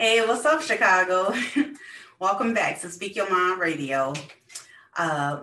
Hey, 0.00 0.24
what's 0.24 0.46
up, 0.46 0.62
Chicago? 0.62 1.34
Welcome 2.20 2.54
back 2.54 2.80
to 2.82 2.88
Speak 2.88 3.16
Your 3.16 3.28
Mind 3.28 3.60
Radio. 3.60 4.12
Uh, 4.96 5.40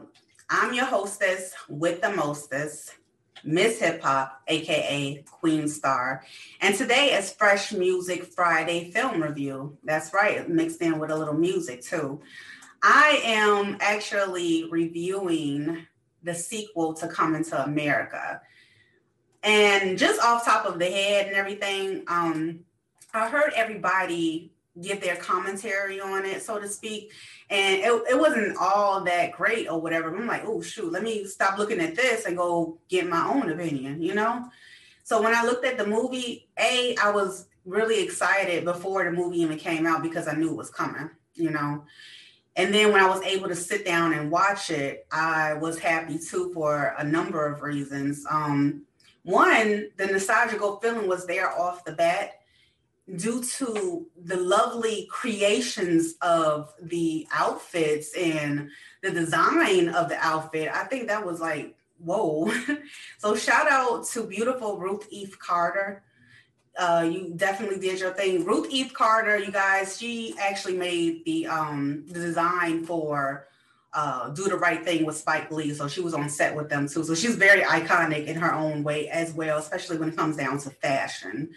I'm 0.50 0.74
your 0.74 0.86
hostess 0.86 1.54
with 1.68 2.02
the 2.02 2.12
mostest, 2.12 2.96
Miss 3.44 3.82
Hip 3.82 4.02
Hop, 4.02 4.42
aka 4.48 5.22
Queen 5.30 5.68
Star. 5.68 6.24
And 6.62 6.74
today 6.74 7.08
is 7.08 7.34
Fresh 7.34 7.74
Music 7.74 8.24
Friday 8.24 8.92
film 8.92 9.22
review. 9.22 9.78
That's 9.84 10.14
right, 10.14 10.48
mixed 10.48 10.82
in 10.82 11.00
with 11.00 11.12
a 11.12 11.18
little 11.18 11.34
music 11.34 11.82
too. 11.82 12.22
I 12.82 13.20
am 13.26 13.76
actually 13.82 14.70
reviewing 14.72 15.86
the 16.24 16.34
sequel 16.34 16.94
to 16.94 17.10
Coming 17.10 17.44
to 17.44 17.62
America. 17.62 18.40
And 19.44 19.98
just 19.98 20.24
off 20.24 20.46
top 20.46 20.66
of 20.66 20.80
the 20.80 20.90
head 20.90 21.28
and 21.28 21.36
everything, 21.36 22.06
um, 22.08 22.65
I 23.16 23.30
heard 23.30 23.54
everybody 23.56 24.52
give 24.82 25.02
their 25.02 25.16
commentary 25.16 26.02
on 26.02 26.26
it, 26.26 26.44
so 26.44 26.60
to 26.60 26.68
speak. 26.68 27.12
And 27.50 27.78
it, 27.78 28.04
it 28.10 28.20
wasn't 28.20 28.58
all 28.60 29.04
that 29.06 29.32
great 29.32 29.70
or 29.70 29.80
whatever. 29.80 30.14
I'm 30.14 30.28
like, 30.28 30.44
oh, 30.46 30.62
shoot, 30.62 30.92
let 30.92 31.04
me 31.04 31.26
stop 31.26 31.58
looking 31.58 31.80
at 31.80 31.96
this 31.96 32.26
and 32.26 32.36
go 32.36 32.78
get 32.90 33.08
my 33.08 33.26
own 33.26 33.50
opinion, 33.50 34.02
you 34.02 34.14
know? 34.14 34.46
So 35.04 35.22
when 35.22 35.34
I 35.34 35.46
looked 35.46 35.66
at 35.66 35.78
the 35.78 35.88
movie, 35.88 36.50
A, 36.60 36.96
I 37.02 37.12
was 37.12 37.48
really 37.64 38.04
excited 38.04 38.66
before 38.66 39.06
the 39.06 39.12
movie 39.12 39.42
even 39.42 39.58
came 39.58 39.86
out 39.86 40.04
because 40.04 40.28
I 40.28 40.34
knew 40.34 40.50
it 40.50 40.58
was 40.58 40.70
coming, 40.70 41.10
you 41.36 41.52
know? 41.52 41.86
And 42.58 42.74
then 42.74 42.92
when 42.92 43.04
I 43.04 43.08
was 43.08 43.22
able 43.24 43.48
to 43.50 43.56
sit 43.56 43.86
down 43.86 44.14
and 44.14 44.32
watch 44.32 44.70
it, 44.72 45.08
I 45.12 45.54
was 45.54 45.78
happy 45.78 46.18
too 46.18 46.52
for 46.54 46.96
a 46.98 47.04
number 47.04 47.46
of 47.46 47.62
reasons. 47.62 48.26
Um, 48.30 48.84
one, 49.24 49.90
the 49.98 50.08
nostalgical 50.08 50.78
feeling 50.78 51.08
was 51.08 51.26
there 51.26 51.52
off 51.52 51.84
the 51.84 51.94
bat 51.94 52.40
due 53.14 53.44
to 53.44 54.08
the 54.24 54.38
lovely 54.38 55.08
creations 55.12 56.16
of 56.22 56.74
the 56.82 57.28
outfits 57.32 58.16
and 58.18 58.70
the 59.04 59.12
design 59.12 59.90
of 59.90 60.10
the 60.10 60.18
outfit, 60.18 60.70
I 60.74 60.86
think 60.86 61.08
that 61.08 61.26
was 61.26 61.40
like, 61.40 61.76
whoa. 62.00 62.52
so 63.18 63.36
shout 63.36 63.72
out 63.72 64.06
to 64.08 64.24
beautiful 64.24 64.78
Ruth 64.78 65.08
Eve 65.12 65.38
Carter. 65.40 66.04
Uh, 66.78 67.08
you 67.10 67.32
definitely 67.36 67.80
did 67.80 68.00
your 68.00 68.12
thing. 68.12 68.44
Ruth 68.44 68.68
Eve 68.70 68.94
Carter, 68.94 69.38
you 69.38 69.52
guys, 69.52 69.98
she 69.98 70.36
actually 70.40 70.76
made 70.76 71.24
the 71.26 71.48
um 71.48 72.04
the 72.08 72.20
design 72.20 72.84
for 72.86 73.48
uh, 73.94 74.28
do 74.30 74.50
the 74.50 74.58
right 74.58 74.84
thing 74.84 75.06
with 75.06 75.16
Spike 75.16 75.50
Lee. 75.52 75.74
So 75.74 75.88
she 75.88 76.02
was 76.02 76.14
on 76.14 76.28
set 76.28 76.54
with 76.54 76.70
them 76.70 76.88
too. 76.90 77.06
So 77.06 77.16
she's 77.16 77.36
very 77.36 77.62
iconic 77.62 78.26
in 78.26 78.36
her 78.36 78.54
own 78.54 78.84
way 78.84 79.08
as 79.08 79.34
well, 79.34 79.58
especially 79.58 79.98
when 79.98 80.10
it 80.10 80.18
comes 80.18 80.36
down 80.36 80.58
to 80.60 80.70
fashion. 80.70 81.52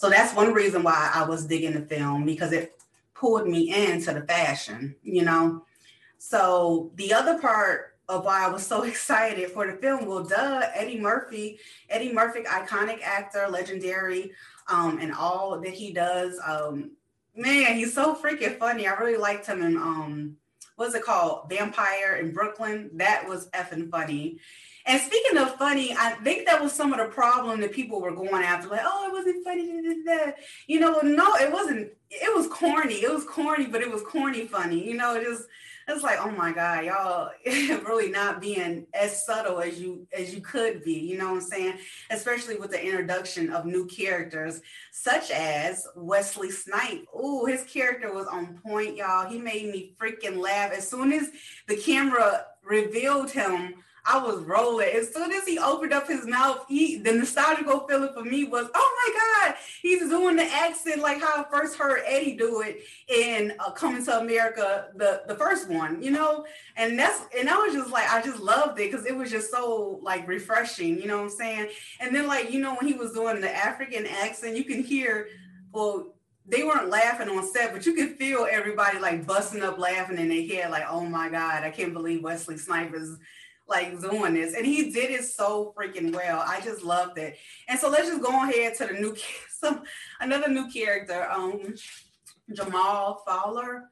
So 0.00 0.08
that's 0.08 0.34
one 0.34 0.54
reason 0.54 0.82
why 0.82 1.10
I 1.14 1.24
was 1.24 1.44
digging 1.44 1.74
the 1.74 1.82
film 1.82 2.24
because 2.24 2.52
it 2.52 2.80
pulled 3.14 3.46
me 3.46 3.74
into 3.74 4.14
the 4.14 4.22
fashion, 4.22 4.96
you 5.02 5.22
know. 5.22 5.66
So 6.16 6.90
the 6.94 7.12
other 7.12 7.38
part 7.38 7.98
of 8.08 8.24
why 8.24 8.46
I 8.46 8.48
was 8.48 8.66
so 8.66 8.82
excited 8.84 9.50
for 9.50 9.66
the 9.66 9.74
film, 9.74 10.06
well, 10.06 10.24
duh, 10.24 10.62
Eddie 10.72 10.98
Murphy, 10.98 11.58
Eddie 11.90 12.14
Murphy, 12.14 12.44
iconic 12.44 13.02
actor, 13.02 13.46
legendary, 13.50 14.32
um, 14.68 15.00
and 15.02 15.12
all 15.12 15.60
that 15.60 15.74
he 15.74 15.92
does. 15.92 16.40
Um, 16.46 16.92
man, 17.36 17.76
he's 17.76 17.92
so 17.92 18.14
freaking 18.14 18.58
funny. 18.58 18.86
I 18.86 18.94
really 18.94 19.18
liked 19.18 19.46
him 19.46 19.60
in 19.60 19.76
um, 19.76 20.36
what's 20.76 20.94
it 20.94 21.04
called, 21.04 21.50
Vampire 21.50 22.16
in 22.16 22.32
Brooklyn. 22.32 22.88
That 22.94 23.28
was 23.28 23.50
effing 23.50 23.90
funny. 23.90 24.38
And 24.90 25.00
speaking 25.00 25.38
of 25.38 25.54
funny, 25.54 25.94
I 25.96 26.10
think 26.24 26.46
that 26.46 26.60
was 26.60 26.72
some 26.72 26.92
of 26.92 26.98
the 26.98 27.04
problem 27.04 27.60
that 27.60 27.70
people 27.70 28.00
were 28.00 28.10
going 28.10 28.42
after, 28.42 28.68
like, 28.68 28.80
oh, 28.82 29.06
it 29.06 29.12
wasn't 29.12 29.44
funny. 29.44 29.62
You 30.66 30.80
know, 30.80 30.98
no, 31.00 31.36
it 31.36 31.52
wasn't. 31.52 31.92
It 32.10 32.36
was 32.36 32.48
corny. 32.48 32.94
It 32.94 33.12
was 33.12 33.24
corny, 33.24 33.66
but 33.66 33.82
it 33.82 33.90
was 33.90 34.02
corny 34.02 34.48
funny. 34.48 34.84
You 34.84 34.96
know, 34.96 35.14
it 35.14 35.22
just 35.22 35.44
it's 35.86 36.02
like, 36.02 36.18
oh 36.20 36.32
my 36.32 36.50
God, 36.50 36.84
y'all 36.84 37.30
really 37.86 38.10
not 38.10 38.40
being 38.40 38.88
as 38.92 39.24
subtle 39.24 39.60
as 39.60 39.80
you 39.80 40.08
as 40.12 40.34
you 40.34 40.40
could 40.40 40.82
be, 40.82 40.94
you 40.94 41.16
know 41.18 41.34
what 41.34 41.42
I'm 41.42 41.48
saying? 41.48 41.74
Especially 42.10 42.56
with 42.56 42.72
the 42.72 42.84
introduction 42.84 43.52
of 43.52 43.66
new 43.66 43.86
characters, 43.86 44.60
such 44.90 45.30
as 45.30 45.86
Wesley 45.94 46.50
Snipe. 46.50 47.06
Oh, 47.14 47.46
his 47.46 47.62
character 47.62 48.12
was 48.12 48.26
on 48.26 48.58
point, 48.58 48.96
y'all. 48.96 49.30
He 49.30 49.38
made 49.38 49.70
me 49.70 49.94
freaking 50.00 50.38
laugh. 50.38 50.72
As 50.72 50.88
soon 50.88 51.12
as 51.12 51.30
the 51.68 51.76
camera 51.76 52.46
revealed 52.64 53.30
him 53.30 53.74
I 54.04 54.18
was 54.18 54.42
rolling. 54.44 54.88
As 54.88 55.12
soon 55.12 55.32
as 55.32 55.44
he 55.44 55.58
opened 55.58 55.92
up 55.92 56.08
his 56.08 56.26
mouth, 56.26 56.64
he 56.68 56.98
the 56.98 57.12
nostalgical 57.12 57.86
feeling 57.88 58.12
for 58.14 58.24
me 58.24 58.44
was, 58.44 58.66
oh 58.74 58.96
my 59.06 59.48
God, 59.50 59.56
he's 59.82 60.08
doing 60.08 60.36
the 60.36 60.44
accent 60.44 61.00
like 61.00 61.20
how 61.20 61.42
I 61.42 61.44
first 61.50 61.76
heard 61.76 62.02
Eddie 62.06 62.36
do 62.36 62.62
it 62.62 62.82
in 63.08 63.52
uh, 63.58 63.70
Coming 63.70 64.04
to 64.06 64.20
America, 64.20 64.88
the 64.96 65.22
the 65.26 65.34
first 65.34 65.68
one, 65.68 66.02
you 66.02 66.10
know. 66.10 66.46
And 66.76 66.98
that's 66.98 67.20
and 67.36 67.48
I 67.48 67.56
was 67.56 67.74
just 67.74 67.90
like, 67.90 68.10
I 68.10 68.22
just 68.22 68.40
loved 68.40 68.78
it 68.80 68.90
because 68.90 69.06
it 69.06 69.16
was 69.16 69.30
just 69.30 69.50
so 69.50 70.00
like 70.02 70.26
refreshing, 70.26 71.00
you 71.00 71.06
know 71.06 71.18
what 71.18 71.24
I'm 71.24 71.30
saying? 71.30 71.68
And 72.00 72.14
then 72.14 72.26
like 72.26 72.50
you 72.50 72.60
know 72.60 72.74
when 72.74 72.86
he 72.86 72.94
was 72.94 73.12
doing 73.12 73.40
the 73.40 73.54
African 73.54 74.06
accent, 74.06 74.56
you 74.56 74.64
can 74.64 74.82
hear, 74.82 75.28
well, 75.72 76.14
they 76.50 76.64
weren't 76.64 76.88
laughing 76.88 77.28
on 77.28 77.46
set, 77.46 77.72
but 77.72 77.86
you 77.86 77.94
could 77.94 78.16
feel 78.16 78.46
everybody 78.50 78.98
like 78.98 79.26
busting 79.26 79.62
up 79.62 79.78
laughing 79.78 80.18
in 80.18 80.28
their 80.28 80.46
head, 80.46 80.70
like, 80.70 80.84
oh 80.88 81.04
my 81.04 81.28
God, 81.28 81.62
I 81.62 81.70
can't 81.70 81.92
believe 81.92 82.22
Wesley 82.22 82.56
Snipes 82.56 83.16
like 83.70 84.00
doing 84.00 84.34
this. 84.34 84.54
And 84.54 84.66
he 84.66 84.90
did 84.90 85.10
it 85.10 85.24
so 85.24 85.72
freaking 85.76 86.12
well. 86.14 86.44
I 86.46 86.60
just 86.60 86.82
loved 86.82 87.18
it. 87.18 87.38
And 87.68 87.78
so 87.78 87.88
let's 87.88 88.08
just 88.08 88.22
go 88.22 88.28
ahead 88.28 88.74
to 88.76 88.86
the 88.86 88.94
new 88.94 89.16
some 89.58 89.82
another 90.20 90.48
new 90.48 90.68
character, 90.68 91.28
um 91.30 91.74
Jamal 92.52 93.22
Fowler. 93.26 93.90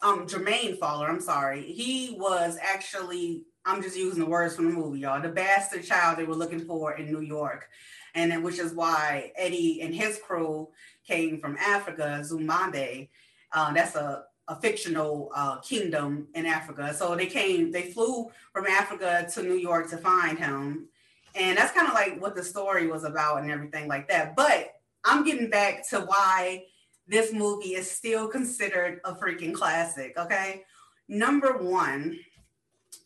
Um 0.00 0.26
Jermaine 0.26 0.78
Fowler, 0.78 1.08
I'm 1.08 1.20
sorry. 1.20 1.62
He 1.62 2.16
was 2.18 2.58
actually, 2.60 3.44
I'm 3.64 3.82
just 3.82 3.96
using 3.96 4.20
the 4.20 4.26
words 4.26 4.56
from 4.56 4.64
the 4.66 4.76
movie, 4.76 5.00
y'all, 5.00 5.22
the 5.22 5.28
bastard 5.28 5.84
child 5.84 6.18
they 6.18 6.24
were 6.24 6.34
looking 6.34 6.64
for 6.64 6.94
in 6.94 7.12
New 7.12 7.20
York. 7.20 7.68
And 8.14 8.30
then 8.30 8.42
which 8.42 8.58
is 8.58 8.74
why 8.74 9.32
Eddie 9.36 9.80
and 9.82 9.94
his 9.94 10.18
crew 10.18 10.68
came 11.06 11.38
from 11.38 11.56
Africa, 11.56 12.22
Zamunda. 12.24 13.08
Uh, 13.52 13.72
that's 13.72 13.94
a 13.94 14.24
a 14.52 14.60
fictional 14.60 15.30
uh, 15.34 15.56
kingdom 15.60 16.28
in 16.34 16.44
Africa. 16.44 16.92
So 16.92 17.16
they 17.16 17.26
came, 17.26 17.72
they 17.72 17.90
flew 17.90 18.30
from 18.52 18.66
Africa 18.66 19.26
to 19.32 19.42
New 19.42 19.56
York 19.56 19.88
to 19.90 19.96
find 19.96 20.38
him. 20.38 20.88
And 21.34 21.56
that's 21.56 21.72
kind 21.72 21.88
of 21.88 21.94
like 21.94 22.20
what 22.20 22.36
the 22.36 22.44
story 22.44 22.86
was 22.86 23.04
about 23.04 23.40
and 23.40 23.50
everything 23.50 23.88
like 23.88 24.08
that. 24.08 24.36
But 24.36 24.74
I'm 25.04 25.24
getting 25.24 25.48
back 25.48 25.88
to 25.88 26.00
why 26.00 26.64
this 27.06 27.32
movie 27.32 27.74
is 27.74 27.90
still 27.90 28.28
considered 28.28 29.00
a 29.04 29.14
freaking 29.14 29.54
classic. 29.54 30.18
Okay. 30.18 30.64
Number 31.08 31.56
one, 31.56 32.18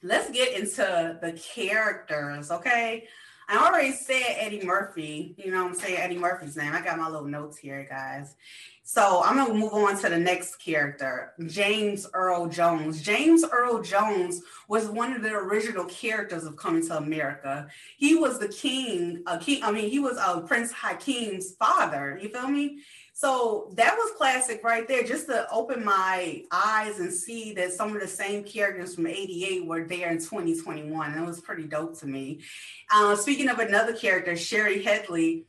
let's 0.02 0.28
get 0.30 0.58
into 0.58 1.18
the 1.22 1.32
characters. 1.32 2.50
Okay. 2.50 3.06
I 3.48 3.64
already 3.64 3.92
said 3.92 4.36
Eddie 4.38 4.64
Murphy. 4.64 5.34
You 5.38 5.52
know 5.52 5.66
I'm 5.66 5.74
saying? 5.74 5.98
Eddie 5.98 6.18
Murphy's 6.18 6.56
name. 6.56 6.72
I 6.72 6.80
got 6.80 6.98
my 6.98 7.08
little 7.08 7.28
notes 7.28 7.56
here, 7.56 7.86
guys. 7.88 8.34
So 8.82 9.22
I'm 9.24 9.36
going 9.36 9.48
to 9.48 9.54
move 9.54 9.72
on 9.72 9.98
to 10.02 10.08
the 10.08 10.18
next 10.18 10.56
character, 10.56 11.32
James 11.46 12.06
Earl 12.12 12.46
Jones. 12.46 13.02
James 13.02 13.44
Earl 13.44 13.82
Jones 13.82 14.42
was 14.68 14.88
one 14.88 15.12
of 15.12 15.22
the 15.22 15.32
original 15.32 15.84
characters 15.86 16.44
of 16.44 16.56
Coming 16.56 16.86
to 16.88 16.96
America. 16.96 17.68
He 17.96 18.14
was 18.14 18.38
the 18.38 18.48
king, 18.48 19.22
uh, 19.26 19.38
king 19.38 19.62
I 19.62 19.72
mean, 19.72 19.90
he 19.90 19.98
was 19.98 20.16
uh, 20.18 20.40
Prince 20.40 20.72
Hakim's 20.72 21.52
father. 21.54 22.18
You 22.22 22.28
feel 22.28 22.48
me? 22.48 22.78
So 23.18 23.70
that 23.76 23.96
was 23.96 24.12
classic 24.18 24.62
right 24.62 24.86
there, 24.86 25.02
just 25.02 25.26
to 25.28 25.50
open 25.50 25.82
my 25.82 26.44
eyes 26.50 26.98
and 26.98 27.10
see 27.10 27.54
that 27.54 27.72
some 27.72 27.94
of 27.94 28.02
the 28.02 28.06
same 28.06 28.44
characters 28.44 28.94
from 28.94 29.06
88 29.06 29.64
were 29.64 29.84
there 29.84 30.10
in 30.10 30.18
2021. 30.18 31.12
And 31.12 31.22
it 31.22 31.26
was 31.26 31.40
pretty 31.40 31.62
dope 31.62 31.98
to 32.00 32.06
me. 32.06 32.40
Uh, 32.92 33.16
speaking 33.16 33.48
of 33.48 33.58
another 33.58 33.94
character, 33.94 34.36
Shari 34.36 34.82
Headley, 34.82 35.46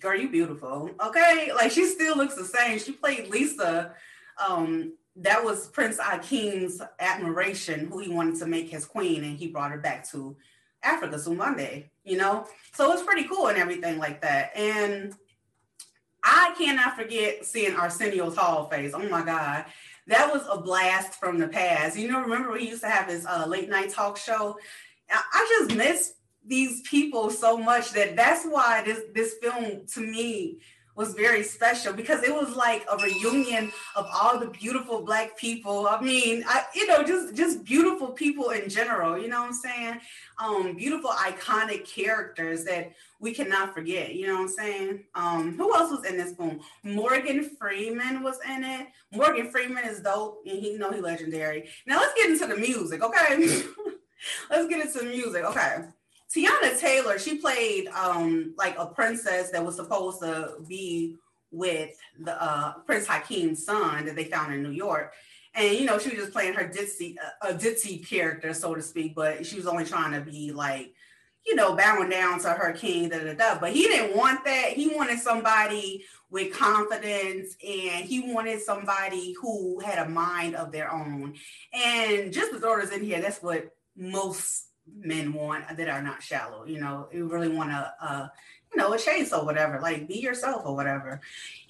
girl, 0.00 0.18
you 0.18 0.28
beautiful. 0.28 0.90
Okay. 1.00 1.52
Like 1.54 1.70
she 1.70 1.86
still 1.86 2.16
looks 2.16 2.34
the 2.34 2.44
same. 2.44 2.80
She 2.80 2.90
played 2.90 3.28
Lisa. 3.28 3.94
Um, 4.44 4.94
that 5.14 5.44
was 5.44 5.68
Prince 5.68 5.98
Akeem's 5.98 6.82
admiration, 6.98 7.86
who 7.86 8.00
he 8.00 8.12
wanted 8.12 8.40
to 8.40 8.46
make 8.46 8.68
his 8.68 8.84
queen, 8.84 9.22
and 9.22 9.38
he 9.38 9.46
brought 9.46 9.70
her 9.70 9.78
back 9.78 10.04
to 10.08 10.36
Africa 10.82 11.14
Zamunda, 11.14 11.84
you 12.02 12.16
know? 12.16 12.48
So 12.74 12.92
it's 12.92 13.04
pretty 13.04 13.28
cool 13.28 13.46
and 13.46 13.56
everything 13.56 13.98
like 13.98 14.20
that. 14.22 14.50
And 14.56 15.14
I 16.28 16.54
cannot 16.58 16.96
forget 16.96 17.46
seeing 17.46 17.76
Arsenio's 17.76 18.36
Hall 18.36 18.68
face. 18.68 18.92
Oh 18.94 19.08
my 19.08 19.24
God. 19.24 19.64
That 20.08 20.32
was 20.32 20.42
a 20.50 20.60
blast 20.60 21.14
from 21.14 21.38
the 21.38 21.48
past. 21.48 21.96
You 21.96 22.10
know, 22.10 22.20
remember 22.20 22.52
we 22.52 22.68
used 22.68 22.82
to 22.82 22.88
have 22.88 23.08
this 23.08 23.24
uh, 23.26 23.46
late 23.46 23.68
night 23.68 23.90
talk 23.90 24.16
show? 24.16 24.58
I 25.08 25.56
just 25.58 25.76
miss 25.76 26.14
these 26.44 26.80
people 26.82 27.30
so 27.30 27.56
much 27.56 27.92
that 27.92 28.16
that's 28.16 28.44
why 28.44 28.82
this 28.82 29.02
this 29.14 29.34
film 29.40 29.86
to 29.94 30.00
me 30.00 30.58
was 30.96 31.12
very 31.12 31.42
special 31.42 31.92
because 31.92 32.22
it 32.22 32.34
was 32.34 32.56
like 32.56 32.84
a 32.90 32.96
reunion 32.96 33.70
of 33.94 34.08
all 34.12 34.38
the 34.38 34.48
beautiful 34.48 35.02
black 35.02 35.36
people. 35.36 35.86
I 35.86 36.00
mean, 36.00 36.42
I, 36.46 36.64
you 36.74 36.86
know, 36.86 37.02
just 37.04 37.36
just 37.36 37.64
beautiful 37.64 38.08
people 38.08 38.50
in 38.50 38.68
general. 38.68 39.18
You 39.18 39.28
know 39.28 39.40
what 39.40 39.48
I'm 39.48 39.52
saying? 39.52 40.00
Um, 40.42 40.74
beautiful, 40.74 41.10
iconic 41.10 41.86
characters 41.86 42.64
that 42.64 42.92
we 43.20 43.32
cannot 43.32 43.74
forget. 43.74 44.14
You 44.14 44.26
know 44.26 44.34
what 44.34 44.42
I'm 44.42 44.48
saying? 44.48 45.04
Um, 45.14 45.56
who 45.56 45.74
else 45.74 45.90
was 45.90 46.04
in 46.06 46.16
this 46.16 46.34
film? 46.34 46.60
Morgan 46.82 47.50
Freeman 47.58 48.22
was 48.22 48.38
in 48.48 48.64
it. 48.64 48.88
Morgan 49.12 49.50
Freeman 49.50 49.84
is 49.84 50.00
dope, 50.00 50.42
and 50.46 50.58
he 50.58 50.72
you 50.72 50.78
know 50.78 50.90
he 50.90 51.00
legendary. 51.00 51.68
Now 51.86 51.98
let's 51.98 52.14
get 52.14 52.30
into 52.30 52.46
the 52.46 52.56
music, 52.56 53.02
okay? 53.02 53.36
let's 54.50 54.68
get 54.68 54.84
into 54.84 54.98
the 55.00 55.04
music, 55.04 55.44
okay? 55.44 55.84
Teyana 56.34 56.78
Taylor, 56.78 57.18
she 57.18 57.36
played 57.36 57.88
um 57.88 58.54
like 58.56 58.76
a 58.78 58.86
princess 58.86 59.50
that 59.50 59.64
was 59.64 59.76
supposed 59.76 60.20
to 60.20 60.56
be 60.68 61.16
with 61.50 61.96
the 62.18 62.42
uh, 62.42 62.74
Prince 62.84 63.06
Hakeem's 63.06 63.64
son 63.64 64.06
that 64.06 64.16
they 64.16 64.24
found 64.24 64.52
in 64.52 64.62
New 64.62 64.72
York. 64.72 65.14
And 65.54 65.78
you 65.78 65.86
know, 65.86 65.98
she 65.98 66.10
was 66.10 66.18
just 66.18 66.32
playing 66.32 66.54
her 66.54 66.68
ditzy, 66.68 67.16
a 67.40 67.54
ditzy 67.54 68.06
character, 68.06 68.52
so 68.52 68.74
to 68.74 68.82
speak, 68.82 69.14
but 69.14 69.46
she 69.46 69.56
was 69.56 69.66
only 69.66 69.84
trying 69.84 70.12
to 70.12 70.20
be 70.20 70.52
like, 70.52 70.92
you 71.46 71.54
know, 71.54 71.74
bowing 71.74 72.10
down 72.10 72.40
to 72.40 72.50
her 72.50 72.72
king, 72.72 73.08
da 73.08 73.20
da 73.20 73.32
da. 73.32 73.58
But 73.58 73.72
he 73.72 73.82
didn't 73.82 74.16
want 74.16 74.44
that. 74.44 74.72
He 74.72 74.88
wanted 74.88 75.18
somebody 75.20 76.04
with 76.30 76.52
confidence 76.52 77.56
and 77.66 78.04
he 78.04 78.32
wanted 78.32 78.60
somebody 78.60 79.34
who 79.40 79.80
had 79.80 80.04
a 80.04 80.08
mind 80.08 80.56
of 80.56 80.72
their 80.72 80.92
own. 80.92 81.34
And 81.72 82.32
just 82.32 82.52
the 82.52 82.58
daughters 82.58 82.90
in 82.90 83.02
here, 83.02 83.22
that's 83.22 83.42
what 83.42 83.70
most 83.96 84.64
men 84.94 85.32
want 85.32 85.64
that 85.76 85.88
are 85.88 86.02
not 86.02 86.22
shallow. 86.22 86.64
You 86.64 86.80
know, 86.80 87.08
you 87.12 87.28
really 87.28 87.48
want 87.48 87.70
to, 87.70 87.92
uh, 88.00 88.28
you 88.72 88.80
know, 88.80 88.92
a 88.92 88.98
chase 88.98 89.32
or 89.32 89.44
whatever. 89.44 89.80
Like 89.80 90.08
be 90.08 90.18
yourself 90.18 90.62
or 90.64 90.74
whatever. 90.74 91.20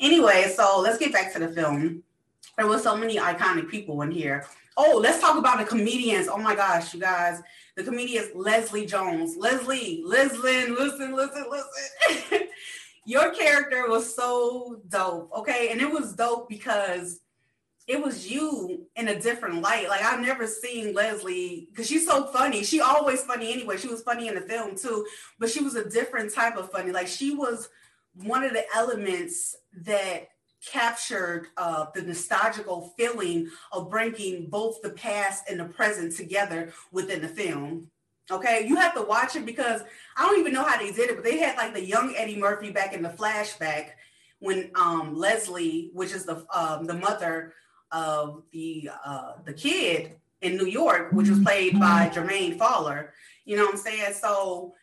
Anyway, 0.00 0.52
so 0.54 0.80
let's 0.80 0.98
get 0.98 1.12
back 1.12 1.32
to 1.34 1.38
the 1.38 1.48
film. 1.48 2.02
There 2.56 2.66
was 2.66 2.82
so 2.82 2.96
many 2.96 3.16
iconic 3.16 3.68
people 3.68 4.02
in 4.02 4.10
here. 4.10 4.46
Oh, 4.78 4.98
let's 5.02 5.20
talk 5.20 5.38
about 5.38 5.58
the 5.58 5.64
comedians. 5.64 6.28
Oh 6.28 6.38
my 6.38 6.54
gosh, 6.54 6.92
you 6.92 7.00
guys, 7.00 7.42
the 7.76 7.82
comedians 7.82 8.30
Leslie 8.34 8.86
Jones. 8.86 9.36
Leslie, 9.36 10.02
listen, 10.04 10.74
listen, 10.74 11.14
listen, 11.14 11.46
listen. 11.50 12.48
Your 13.06 13.32
character 13.32 13.88
was 13.88 14.14
so 14.14 14.80
dope. 14.88 15.30
Okay. 15.32 15.68
And 15.70 15.80
it 15.80 15.90
was 15.90 16.14
dope 16.14 16.48
because 16.48 17.20
it 17.87 18.03
was 18.03 18.31
you 18.31 18.87
in 18.97 19.09
a 19.09 19.21
different 19.21 19.62
light. 19.62 19.88
Like 19.88 20.03
I've 20.03 20.21
never 20.21 20.47
seen 20.47 20.93
Leslie 20.93 21.69
because 21.71 21.87
she's 21.87 22.06
so 22.06 22.27
funny. 22.27 22.65
She 22.65 22.81
always 22.81 23.23
funny 23.23 23.53
anyway. 23.53 23.77
She 23.77 23.88
was 23.88 24.03
funny 24.03 24.29
in 24.29 24.35
the 24.35 24.41
film 24.41 24.77
too, 24.77 25.06
but 25.38 25.50
she 25.50 25.62
was 25.62 25.77
a 25.77 25.88
different 25.88 26.35
type 26.35 26.56
of 26.56 26.71
funny. 26.71 26.91
Like 26.91 27.06
she 27.06 27.35
was 27.35 27.69
one 28.15 28.43
of 28.43 28.53
the 28.53 28.65
elements 28.75 29.56
that 29.83 30.29
captured 30.67 31.49
uh, 31.56 31.87
the 31.94 32.03
nostalgical 32.03 32.93
feeling 32.97 33.49
of 33.71 33.88
bringing 33.88 34.47
both 34.47 34.83
the 34.83 34.91
past 34.91 35.44
and 35.49 35.61
the 35.61 35.67
present 35.67 36.17
together 36.17 36.73
within 36.91 37.23
the 37.23 37.29
film. 37.29 37.88
Okay, 38.29 38.67
you 38.67 38.75
have 38.75 38.94
to 38.94 39.03
watch 39.03 39.37
it 39.37 39.47
because 39.47 39.83
I 40.17 40.27
don't 40.27 40.41
even 40.41 40.53
know 40.53 40.65
how 40.65 40.77
they 40.77 40.91
did 40.91 41.11
it, 41.11 41.15
but 41.15 41.25
they 41.25 41.38
had 41.38 41.56
like 41.56 41.75
the 41.75 41.85
young 41.85 42.15
Eddie 42.17 42.37
Murphy 42.37 42.71
back 42.73 42.93
in 42.93 43.03
the 43.03 43.11
flashback 43.11 43.91
when 44.41 44.73
um, 44.75 45.17
Leslie, 45.17 45.91
which 45.94 46.12
is 46.12 46.25
the 46.25 46.44
um, 46.53 46.87
the 46.87 46.94
mother 46.94 47.55
of 47.93 48.43
the 48.53 48.91
uh, 49.05 49.33
the 49.44 49.53
kid 49.53 50.17
in 50.43 50.56
New 50.56 50.67
York, 50.67 51.12
which 51.12 51.29
was 51.29 51.41
played 51.41 51.79
by 51.79 52.11
Jermaine 52.12 52.59
Fowler. 52.59 53.12
You 53.44 53.56
know 53.56 53.65
what 53.65 53.75
I'm 53.75 53.81
saying? 53.81 54.15
So 54.15 54.75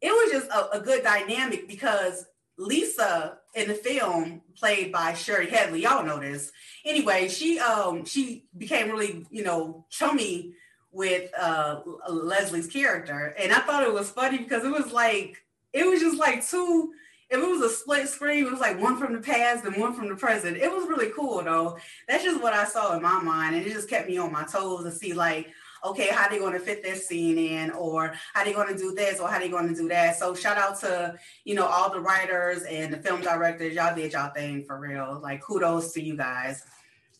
it 0.00 0.10
was 0.10 0.32
just 0.32 0.50
a, 0.50 0.78
a 0.78 0.80
good 0.80 1.02
dynamic 1.02 1.68
because 1.68 2.26
Lisa 2.58 3.38
in 3.54 3.68
the 3.68 3.74
film, 3.74 4.40
played 4.56 4.92
by 4.92 5.14
Shari 5.14 5.48
Headley, 5.48 5.82
y'all 5.82 6.04
know 6.04 6.18
this. 6.18 6.52
Anyway, 6.84 7.28
she 7.28 7.58
um 7.58 8.04
she 8.04 8.46
became 8.56 8.90
really 8.90 9.26
you 9.30 9.44
know 9.44 9.84
chummy 9.90 10.54
with 10.90 11.30
uh 11.38 11.80
Leslie's 12.08 12.66
character, 12.66 13.34
and 13.38 13.52
I 13.52 13.60
thought 13.60 13.82
it 13.82 13.92
was 13.92 14.10
funny 14.10 14.38
because 14.38 14.64
it 14.64 14.70
was 14.70 14.92
like 14.92 15.36
it 15.72 15.86
was 15.86 16.00
just 16.00 16.18
like 16.18 16.46
two 16.46 16.92
if 17.32 17.38
it 17.38 17.48
was 17.48 17.62
a 17.62 17.74
split 17.74 18.06
screen, 18.08 18.44
it 18.44 18.50
was 18.50 18.60
like 18.60 18.78
one 18.78 18.98
from 18.98 19.14
the 19.14 19.20
past 19.20 19.64
and 19.64 19.74
one 19.76 19.94
from 19.94 20.08
the 20.08 20.14
present. 20.14 20.58
It 20.58 20.70
was 20.70 20.86
really 20.86 21.10
cool 21.16 21.42
though. 21.42 21.78
That's 22.06 22.22
just 22.22 22.42
what 22.42 22.52
I 22.52 22.66
saw 22.66 22.94
in 22.94 23.02
my 23.02 23.22
mind, 23.22 23.56
and 23.56 23.66
it 23.66 23.72
just 23.72 23.88
kept 23.88 24.06
me 24.06 24.18
on 24.18 24.30
my 24.30 24.44
toes 24.44 24.84
to 24.84 24.92
see 24.92 25.14
like, 25.14 25.48
okay, 25.82 26.08
how 26.08 26.28
they 26.28 26.38
going 26.38 26.52
to 26.52 26.60
fit 26.60 26.82
this 26.82 27.08
scene 27.08 27.38
in, 27.38 27.70
or 27.70 28.12
how 28.34 28.44
they 28.44 28.52
going 28.52 28.68
to 28.68 28.76
do 28.76 28.94
this, 28.94 29.18
or 29.18 29.28
how 29.28 29.38
they 29.38 29.48
going 29.48 29.66
to 29.66 29.74
do 29.74 29.88
that. 29.88 30.18
So 30.18 30.34
shout 30.34 30.58
out 30.58 30.78
to 30.80 31.18
you 31.44 31.54
know 31.54 31.64
all 31.64 31.90
the 31.90 32.00
writers 32.00 32.64
and 32.64 32.92
the 32.92 32.98
film 32.98 33.22
directors. 33.22 33.74
Y'all 33.74 33.96
did 33.96 34.12
y'all 34.12 34.34
thing 34.34 34.64
for 34.64 34.78
real. 34.78 35.18
Like 35.22 35.40
kudos 35.40 35.94
to 35.94 36.02
you 36.02 36.18
guys, 36.18 36.62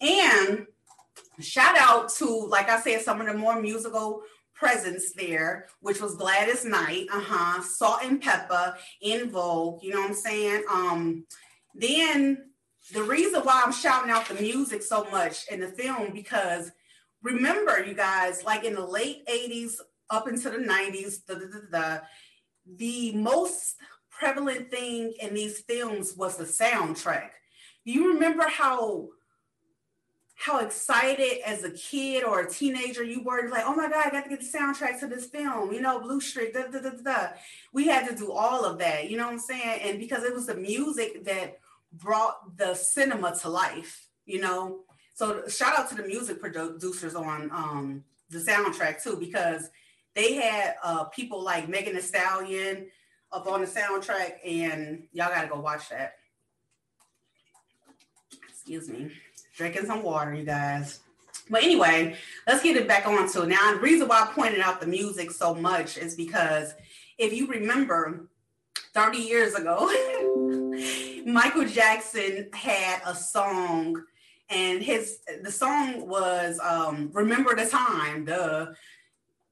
and 0.03 0.67
shout 1.41 1.79
out 1.79 2.13
to 2.17 2.27
like 2.27 2.69
I 2.69 2.79
said, 2.83 3.01
some 3.01 3.19
of 3.23 3.27
the 3.27 3.35
more 3.35 3.59
musical 3.59 4.25
presence 4.55 5.13
there, 5.13 5.67
which 5.81 6.01
was 6.01 6.17
Gladys 6.17 6.65
Knight, 6.65 7.07
uh-huh, 7.13 7.63
Salt 7.63 8.01
and 8.05 8.21
Pepper, 8.21 8.77
En 9.03 9.31
Vogue, 9.31 9.83
you 9.83 9.93
know 9.93 10.01
what 10.01 10.11
I'm 10.11 10.15
saying? 10.15 10.65
Um, 10.71 11.27
then 11.75 12.51
the 12.93 13.03
reason 13.03 13.43
why 13.43 13.63
I'm 13.65 13.73
shouting 13.73 14.11
out 14.11 14.29
the 14.29 14.35
music 14.35 14.83
so 14.83 15.07
much 15.11 15.47
in 15.51 15.61
the 15.61 15.69
film, 15.69 16.13
because 16.13 16.71
remember, 17.23 17.85
you 17.85 17.95
guys, 17.95 18.45
like 18.45 18.65
in 18.65 18.75
the 18.75 18.87
late 18.87 19.27
80s 19.27 19.75
up 20.11 20.29
into 20.29 20.51
the 20.51 20.59
90s, 20.59 21.25
the, 21.27 21.35
the, 21.35 21.67
the, 21.71 22.03
the 22.77 23.13
most 23.17 23.77
prevalent 24.11 24.71
thing 24.71 25.15
in 25.21 25.35
these 25.35 25.61
films 25.61 26.15
was 26.17 26.37
the 26.37 26.45
soundtrack. 26.45 27.31
Do 27.85 27.93
you 27.93 28.15
remember 28.15 28.45
how 28.49 29.09
how 30.43 30.59
excited 30.59 31.39
as 31.47 31.63
a 31.63 31.71
kid 31.71 32.25
or 32.25 32.41
a 32.41 32.51
teenager 32.51 33.05
you 33.05 33.23
were 33.23 33.49
like, 33.49 33.63
oh 33.65 33.77
my 33.77 33.89
God, 33.89 34.07
I 34.07 34.11
got 34.11 34.25
to 34.25 34.29
get 34.29 34.41
the 34.41 34.59
soundtrack 34.59 34.99
to 34.99 35.07
this 35.07 35.27
film, 35.27 35.73
you 35.73 35.81
know, 35.81 36.01
Blue 36.01 36.21
Streak, 36.21 36.53
da, 36.53 36.67
da, 36.67 36.81
da, 36.81 36.91
da. 36.91 37.29
We 37.73 37.87
had 37.87 38.09
to 38.09 38.17
do 38.17 38.33
all 38.33 38.65
of 38.65 38.77
that, 38.81 39.09
you 39.09 39.17
know 39.17 39.27
what 39.27 39.35
I'm 39.35 39.39
saying? 39.39 39.83
And 39.83 40.01
because 40.01 40.25
it 40.25 40.35
was 40.35 40.47
the 40.47 40.57
music 40.57 41.25
that 41.27 41.61
brought 41.93 42.57
the 42.59 42.75
cinema 42.75 43.39
to 43.43 43.51
life, 43.51 44.09
you 44.27 44.41
know? 44.41 44.81
So 45.15 45.47
shout 45.47 45.79
out 45.79 45.89
to 45.91 45.95
the 45.95 46.03
music 46.03 46.41
producers 46.41 47.15
on 47.15 47.49
um, 47.53 48.05
the 48.29 48.39
soundtrack 48.39 49.01
too, 49.01 49.17
because 49.17 49.71
they 50.15 50.35
had 50.35 50.75
uh, 50.83 51.05
people 51.05 51.41
like 51.41 51.69
Megan 51.69 51.95
Thee 51.95 52.01
Stallion 52.01 52.89
up 53.31 53.47
on 53.47 53.61
the 53.61 53.69
soundtrack 53.69 54.39
and 54.45 55.05
y'all 55.13 55.29
got 55.29 55.43
to 55.43 55.49
go 55.49 55.61
watch 55.61 55.89
that. 55.91 56.15
Excuse 58.49 58.89
me 58.89 59.13
drinking 59.55 59.87
some 59.87 60.03
water, 60.03 60.35
you 60.35 60.45
guys. 60.45 61.01
But 61.51 61.63
anyway, 61.63 62.17
let's 62.47 62.63
get 62.63 62.77
it 62.77 62.89
back 62.89 63.07
on 63.07 63.31
to 63.33 63.47
now. 63.47 63.75
The 63.75 63.81
reason 63.81 64.09
why 64.09 64.23
I 64.23 64.33
pointed 64.33 64.61
out 64.61 64.81
the 64.81 64.87
music 64.87 65.31
so 65.31 65.55
much 65.55 65.99
is 65.99 66.15
because 66.15 66.75
if 67.19 67.33
you 67.33 67.47
remember 67.47 68.29
30 68.95 69.19
years 69.19 69.55
ago, 69.55 69.87
Michael 71.27 71.67
Jackson 71.67 72.49
had 72.53 73.01
a 73.07 73.15
song 73.15 74.03
and 74.53 74.83
his 74.83 75.21
the 75.43 75.51
song 75.51 76.07
was 76.09 76.61
um 76.61 77.11
remember 77.13 77.55
the 77.55 77.67
time 77.67 78.25
duh 78.25 78.67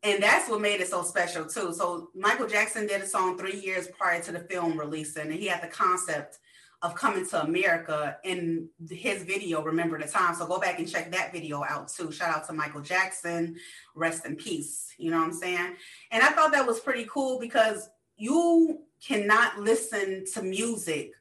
and 0.03 0.23
that's 0.23 0.49
what 0.49 0.61
made 0.61 0.81
it 0.81 0.89
so 0.89 1.03
special 1.03 1.45
too 1.47 1.73
so 1.73 2.11
michael 2.15 2.47
jackson 2.47 2.87
did 2.87 3.01
a 3.01 3.07
song 3.07 3.39
three 3.39 3.59
years 3.61 3.89
prior 3.99 4.21
to 4.21 4.33
the 4.33 4.41
film 4.41 4.79
releasing 4.79 5.31
and 5.31 5.35
he 5.35 5.47
had 5.47 5.63
the 5.63 5.69
concept 5.69 6.39
of 6.83 6.95
coming 6.95 7.27
to 7.29 7.43
America 7.43 8.17
in 8.25 8.69
his 8.89 9.23
video, 9.23 9.63
Remember 9.63 9.99
the 9.99 10.09
Time. 10.09 10.35
So 10.35 10.47
go 10.47 10.59
back 10.59 10.79
and 10.79 10.89
check 10.89 11.13
that 11.13 11.33
video 11.33 11.63
out 11.63 11.89
too. 11.89 12.11
Shout 12.11 12.35
out 12.35 12.47
to 12.47 12.55
Michael 12.55 12.81
Jackson. 12.81 13.57
Rest 13.95 14.25
in 14.25 14.37
peace. 14.37 14.95
You 14.97 15.11
know 15.11 15.19
what 15.19 15.27
I'm 15.27 15.33
saying? 15.33 15.77
And 16.11 16.23
I 16.23 16.29
thought 16.29 16.53
that 16.53 16.67
was 16.67 16.81
pretty 16.81 17.07
cool 17.11 17.39
because 17.39 17.91
you 18.17 18.83
cannot 19.07 19.59
listen 19.59 20.25
to 20.33 20.43
music 20.43 21.13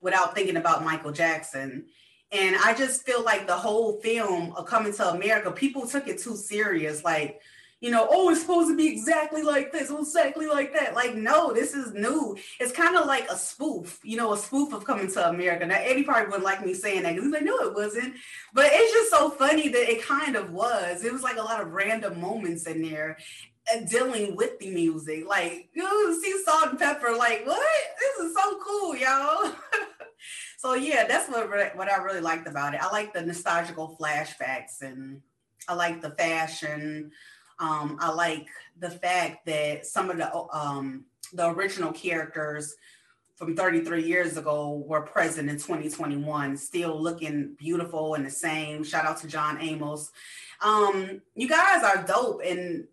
without 0.00 0.34
thinking 0.34 0.56
about 0.56 0.84
Michael 0.84 1.12
Jackson. 1.12 1.86
And 2.30 2.56
I 2.64 2.74
just 2.74 3.06
feel 3.06 3.22
like 3.22 3.46
the 3.46 3.56
whole 3.56 4.00
film 4.00 4.52
of 4.54 4.66
Coming 4.66 4.92
to 4.94 5.10
America, 5.10 5.50
people 5.50 5.86
took 5.86 6.08
it 6.08 6.18
too 6.18 6.36
serious. 6.36 7.02
Like, 7.02 7.40
you 7.80 7.90
know, 7.90 8.08
oh, 8.10 8.30
it's 8.30 8.40
supposed 8.40 8.68
to 8.70 8.76
be 8.76 8.88
exactly 8.88 9.42
like 9.42 9.72
this, 9.72 9.90
exactly 9.90 10.46
like 10.46 10.72
that. 10.72 10.94
Like, 10.94 11.14
no, 11.14 11.52
this 11.52 11.74
is 11.74 11.92
new. 11.94 12.36
It's 12.58 12.72
kind 12.72 12.96
of 12.96 13.06
like 13.06 13.30
a 13.30 13.36
spoof, 13.36 14.00
you 14.02 14.16
know, 14.16 14.32
a 14.32 14.38
spoof 14.38 14.72
of 14.72 14.84
Coming 14.84 15.10
to 15.12 15.28
America. 15.28 15.64
Now, 15.64 15.78
Eddie 15.78 16.02
probably 16.02 16.26
wouldn't 16.26 16.44
like 16.44 16.64
me 16.64 16.74
saying 16.74 17.02
that 17.04 17.10
because 17.10 17.24
he's 17.24 17.32
like, 17.32 17.44
no, 17.44 17.56
it 17.58 17.74
wasn't. 17.74 18.14
But 18.52 18.66
it's 18.70 18.92
just 18.92 19.10
so 19.10 19.30
funny 19.30 19.68
that 19.68 19.90
it 19.90 20.02
kind 20.02 20.34
of 20.34 20.50
was. 20.50 21.04
It 21.04 21.12
was 21.12 21.22
like 21.22 21.36
a 21.36 21.42
lot 21.42 21.60
of 21.60 21.72
random 21.72 22.20
moments 22.20 22.66
in 22.66 22.82
there 22.82 23.16
uh, 23.72 23.80
dealing 23.88 24.34
with 24.34 24.58
the 24.58 24.70
music. 24.70 25.28
Like, 25.28 25.68
you 25.72 26.20
see 26.20 26.42
Salt-N-Pepa, 26.44 27.16
like, 27.16 27.46
what? 27.46 27.62
This 28.00 28.26
is 28.26 28.34
so 28.34 28.58
cool, 28.58 28.96
y'all. 28.96 29.52
so 30.58 30.74
yeah, 30.74 31.06
that's 31.06 31.28
what 31.28 31.48
what 31.76 31.90
I 31.90 31.96
really 32.02 32.20
liked 32.20 32.48
about 32.48 32.74
it. 32.74 32.82
I 32.82 32.90
like 32.90 33.12
the 33.12 33.22
nostalgical 33.22 33.96
flashbacks 34.00 34.82
and 34.82 35.22
I 35.68 35.74
like 35.74 36.00
the 36.00 36.10
fashion. 36.10 37.12
Um, 37.60 37.98
I 38.00 38.10
like 38.10 38.48
the 38.78 38.90
fact 38.90 39.46
that 39.46 39.86
some 39.86 40.10
of 40.10 40.16
the 40.16 40.34
um, 40.52 41.04
the 41.32 41.48
original 41.50 41.92
characters 41.92 42.74
from 43.36 43.54
33 43.54 44.02
years 44.02 44.36
ago 44.36 44.82
were 44.86 45.02
present 45.02 45.48
in 45.48 45.56
2021, 45.56 46.56
still 46.56 47.00
looking 47.00 47.54
beautiful 47.56 48.14
and 48.14 48.26
the 48.26 48.30
same. 48.30 48.82
Shout 48.82 49.04
out 49.04 49.18
to 49.18 49.28
John 49.28 49.60
Amos. 49.60 50.10
Um, 50.60 51.22
you 51.36 51.48
guys 51.48 51.84
are 51.84 52.02
dope, 52.02 52.42
and 52.44 52.88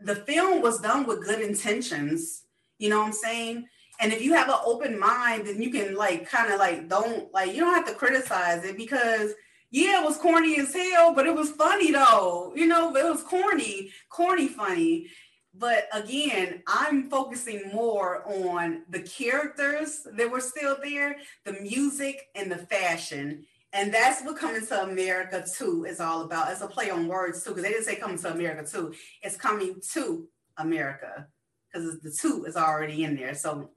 the 0.00 0.16
film 0.16 0.62
was 0.62 0.80
done 0.80 1.06
with 1.06 1.24
good 1.24 1.40
intentions. 1.40 2.44
You 2.78 2.88
know 2.88 3.00
what 3.00 3.08
I'm 3.08 3.12
saying? 3.12 3.66
And 4.00 4.12
if 4.12 4.22
you 4.22 4.32
have 4.32 4.48
an 4.48 4.56
open 4.64 4.98
mind, 4.98 5.46
then 5.46 5.60
you 5.60 5.70
can 5.70 5.94
like 5.94 6.26
kind 6.26 6.50
of 6.50 6.58
like 6.58 6.88
don't 6.88 7.32
like 7.34 7.52
you 7.52 7.60
don't 7.60 7.74
have 7.74 7.86
to 7.86 7.94
criticize 7.94 8.64
it 8.64 8.78
because 8.78 9.32
yeah, 9.70 10.02
it 10.02 10.04
was 10.04 10.18
corny 10.18 10.58
as 10.58 10.74
hell, 10.74 11.14
but 11.14 11.26
it 11.26 11.34
was 11.34 11.50
funny 11.50 11.92
though. 11.92 12.52
You 12.54 12.66
know, 12.66 12.94
it 12.94 13.04
was 13.04 13.22
corny, 13.22 13.90
corny 14.08 14.48
funny. 14.48 15.06
But 15.52 15.88
again, 15.92 16.62
I'm 16.68 17.10
focusing 17.10 17.70
more 17.72 18.22
on 18.24 18.82
the 18.88 19.00
characters 19.00 20.06
that 20.12 20.30
were 20.30 20.40
still 20.40 20.76
there, 20.82 21.16
the 21.44 21.54
music 21.54 22.28
and 22.36 22.50
the 22.50 22.58
fashion. 22.58 23.44
And 23.72 23.92
that's 23.92 24.22
what 24.22 24.36
Coming 24.36 24.66
to 24.66 24.82
America 24.82 25.44
2 25.56 25.84
is 25.84 26.00
all 26.00 26.22
about. 26.22 26.50
It's 26.50 26.60
a 26.60 26.66
play 26.68 26.90
on 26.90 27.08
words 27.08 27.42
too, 27.42 27.50
because 27.50 27.64
they 27.64 27.70
didn't 27.70 27.84
say 27.84 27.96
Coming 27.96 28.18
to 28.18 28.32
America 28.32 28.68
2. 28.68 28.94
It's 29.22 29.36
coming 29.36 29.80
to 29.92 30.28
America 30.56 31.26
because 31.72 32.00
the 32.00 32.10
two 32.10 32.44
is 32.44 32.56
already 32.56 33.04
in 33.04 33.16
there. 33.16 33.34
So 33.34 33.70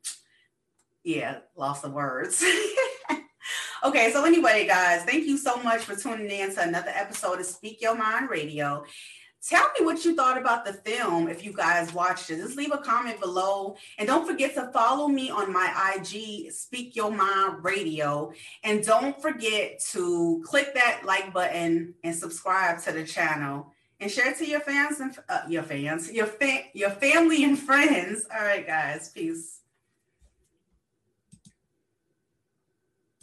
yeah, 1.04 1.40
lost 1.56 1.82
the 1.82 1.90
words. 1.90 2.44
okay, 3.84 4.12
so 4.12 4.26
anyway, 4.26 4.66
guys, 4.66 5.04
thank 5.04 5.26
you 5.26 5.38
so 5.38 5.58
much 5.58 5.82
for 5.82 5.96
tuning 5.96 6.30
in 6.30 6.54
to 6.56 6.62
another 6.62 6.92
episode 6.94 7.40
of 7.40 7.46
Speak 7.46 7.82
Your 7.82 7.96
Mind 7.96 8.30
Radio. 8.30 8.86
Tell 9.46 9.70
me 9.78 9.86
what 9.86 10.06
you 10.06 10.16
thought 10.16 10.38
about 10.38 10.64
the 10.64 10.72
film 10.72 11.28
if 11.28 11.44
you 11.44 11.52
guys 11.52 11.94
watched 11.94 12.30
it. 12.30 12.38
Just 12.38 12.56
leave 12.56 12.72
a 12.72 12.78
comment 12.78 13.20
below. 13.20 13.76
And 13.98 14.08
don't 14.08 14.26
forget 14.26 14.54
to 14.56 14.72
follow 14.72 15.10
me 15.10 15.30
on 15.30 15.52
my 15.52 15.94
IG, 15.98 16.50
Speak 16.54 16.96
Your 16.96 17.12
Mind 17.12 17.62
Radio. 17.62 18.32
And 18.64 18.86
don't 18.86 19.22
forget 19.22 19.82
to 19.92 20.42
click 20.46 20.74
that 20.76 21.02
like 21.04 21.34
button 21.34 21.94
and 22.06 22.16
subscribe 22.16 22.82
to 22.84 22.94
the 22.94 23.04
channel 23.04 23.74
and 24.00 24.10
share 24.10 24.32
it 24.32 24.38
to 24.38 24.46
your 24.48 24.62
fans 24.62 25.02
and 25.02 25.18
uh, 25.28 25.42
your 25.50 25.64
fans, 25.64 26.10
your 26.10 26.28
fa- 26.28 26.64
your 26.74 26.92
family 26.92 27.44
and 27.44 27.60
friends. 27.60 28.26
All 28.34 28.46
right, 28.46 28.66
guys, 28.66 29.10
peace. 29.10 29.60